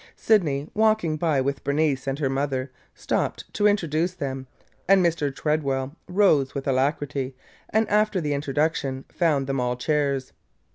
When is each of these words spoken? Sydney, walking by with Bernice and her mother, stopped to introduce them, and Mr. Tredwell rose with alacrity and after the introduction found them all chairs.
Sydney, 0.15 0.67
walking 0.73 1.15
by 1.17 1.41
with 1.41 1.63
Bernice 1.63 2.07
and 2.07 2.17
her 2.17 2.27
mother, 2.27 2.71
stopped 2.95 3.53
to 3.53 3.67
introduce 3.67 4.15
them, 4.15 4.47
and 4.87 5.05
Mr. 5.05 5.31
Tredwell 5.31 5.95
rose 6.07 6.55
with 6.55 6.67
alacrity 6.67 7.35
and 7.69 7.87
after 7.87 8.19
the 8.19 8.33
introduction 8.33 9.05
found 9.09 9.45
them 9.45 9.59
all 9.59 9.75
chairs. 9.75 10.33